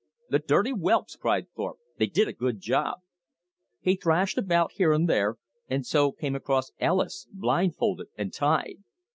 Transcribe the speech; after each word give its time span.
"The 0.31 0.39
dirty 0.39 0.71
whelps," 0.71 1.15
cried 1.15 1.45
Thorpe, 1.55 1.77
"they 1.99 2.07
did 2.07 2.27
a 2.27 2.33
good 2.33 2.59
job!" 2.59 3.01
He 3.81 3.95
thrashed 3.95 4.35
about 4.39 4.71
here 4.71 4.93
and 4.93 5.07
there, 5.07 5.35
and 5.67 5.85
so 5.85 6.11
came 6.11 6.33
across 6.33 6.71
Ellis 6.79 7.27
blindfolded 7.31 8.07
and 8.17 8.33
tied. 8.33 8.77